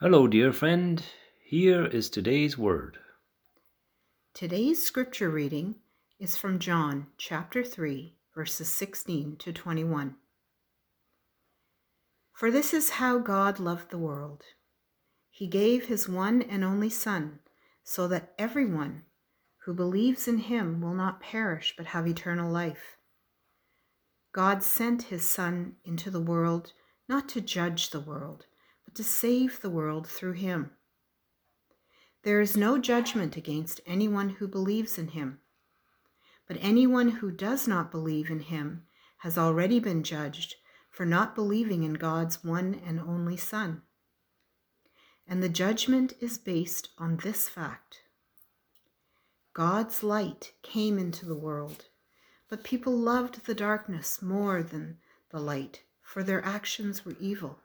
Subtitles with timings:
[0.00, 1.02] Hello, dear friend.
[1.42, 2.98] Here is today's word.
[4.32, 5.74] Today's scripture reading
[6.20, 10.14] is from John chapter 3, verses 16 to 21.
[12.32, 14.44] For this is how God loved the world.
[15.30, 17.40] He gave his one and only Son,
[17.82, 19.02] so that everyone
[19.64, 22.98] who believes in him will not perish but have eternal life.
[24.32, 26.72] God sent his Son into the world
[27.08, 28.46] not to judge the world,
[28.88, 30.70] but to save the world through him.
[32.22, 35.40] There is no judgment against anyone who believes in him.
[36.46, 38.84] But anyone who does not believe in him
[39.18, 40.54] has already been judged
[40.90, 43.82] for not believing in God's one and only Son.
[45.26, 47.98] And the judgment is based on this fact
[49.52, 51.84] God's light came into the world
[52.48, 54.96] but people loved the darkness more than
[55.28, 57.58] the light, for their actions were evil.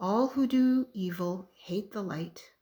[0.00, 2.52] All who do evil hate the light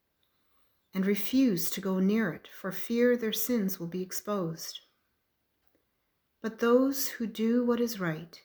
[0.95, 4.81] and refuse to go near it for fear their sins will be exposed.
[6.41, 8.41] But those who do what is right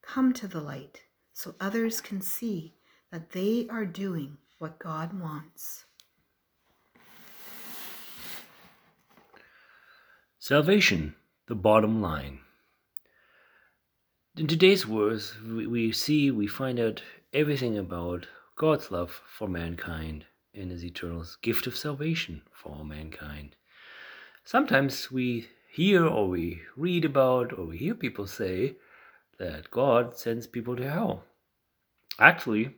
[0.00, 1.02] come to the light
[1.34, 2.76] so others can see
[3.12, 5.84] that they are doing what God wants.
[10.38, 11.14] Salvation
[11.46, 12.40] the bottom line.
[14.40, 20.24] In today's words, we, we see, we find out everything about God's love for mankind
[20.54, 23.54] and his eternal gift of salvation for mankind.
[24.42, 28.76] Sometimes we hear or we read about or we hear people say
[29.38, 31.24] that God sends people to hell.
[32.18, 32.76] Actually,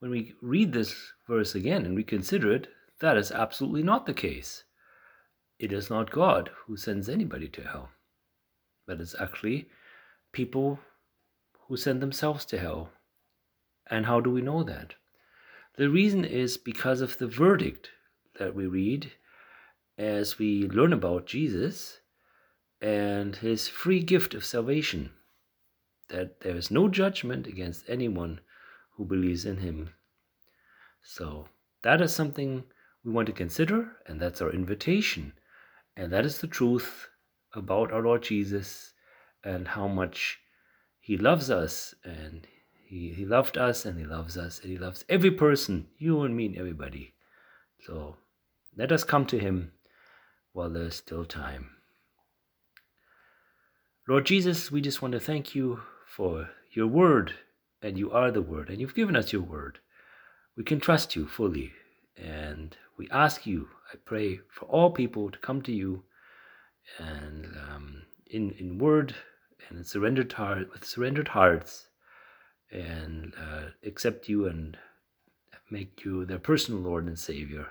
[0.00, 0.94] when we read this
[1.26, 2.68] verse again and reconsider it,
[3.00, 4.64] that is absolutely not the case.
[5.58, 7.88] It is not God who sends anybody to hell,
[8.86, 9.70] but it's actually
[10.32, 10.80] people
[11.66, 12.90] who send themselves to hell.
[13.90, 14.94] And how do we know that?
[15.76, 17.90] The reason is because of the verdict
[18.38, 19.12] that we read
[19.98, 22.00] as we learn about Jesus
[22.80, 25.10] and his free gift of salvation,
[26.08, 28.40] that there is no judgment against anyone
[28.96, 29.94] who believes in him.
[31.02, 31.48] So
[31.82, 32.64] that is something
[33.04, 35.32] we want to consider, and that's our invitation
[35.96, 37.08] and that is the truth
[37.54, 38.91] about our Lord Jesus
[39.44, 40.40] and how much
[41.00, 42.46] He loves us and
[42.86, 46.36] He, he loved us and He loves us and He loves every person, you and
[46.36, 47.14] me and everybody.
[47.86, 48.16] So
[48.76, 49.72] let us come to Him
[50.52, 51.70] while there's still time.
[54.08, 57.34] Lord Jesus, we just want to thank you for your word,
[57.80, 59.78] and you are the word, and you've given us your word.
[60.56, 61.72] We can trust you fully,
[62.16, 66.02] and we ask you, I pray, for all people to come to you
[66.98, 69.14] and um, in, in word
[69.76, 71.88] and surrendered heart, with surrendered hearts
[72.70, 74.76] and uh, accept you and
[75.70, 77.68] make you their personal Lord and Savior.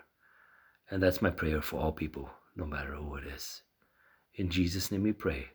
[0.90, 3.62] And that's my prayer for all people, no matter who it is.
[4.36, 5.48] In Jesus' name we pray.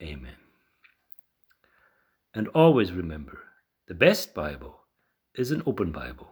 [0.00, 0.36] Amen.
[2.34, 3.38] And always remember
[3.86, 4.80] the best Bible
[5.34, 6.28] is an open Bible.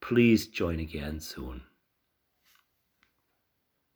[0.00, 1.62] Please join again soon.